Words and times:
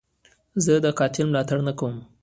زه 0.63 0.73
د 0.85 0.87
قاتل 0.99 1.23
ملاتړ 1.29 1.59
نه 1.67 1.73
کوم. 1.79 1.95